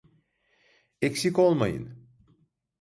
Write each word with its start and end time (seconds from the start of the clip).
Eksik 1.01 1.39
olmayın. 1.39 2.09